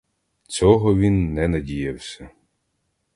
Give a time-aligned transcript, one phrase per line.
[0.47, 2.29] Цього він не надіявся.